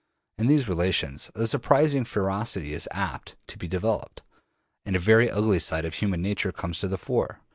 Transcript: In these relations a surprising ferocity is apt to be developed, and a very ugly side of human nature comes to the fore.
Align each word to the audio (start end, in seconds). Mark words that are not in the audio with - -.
In 0.39 0.47
these 0.47 0.67
relations 0.67 1.29
a 1.35 1.45
surprising 1.45 2.05
ferocity 2.05 2.73
is 2.73 2.89
apt 2.91 3.35
to 3.45 3.55
be 3.59 3.67
developed, 3.67 4.23
and 4.83 4.95
a 4.95 4.99
very 4.99 5.29
ugly 5.29 5.59
side 5.59 5.85
of 5.85 5.93
human 5.93 6.23
nature 6.23 6.51
comes 6.51 6.79
to 6.79 6.87
the 6.87 6.97
fore. 6.97 7.41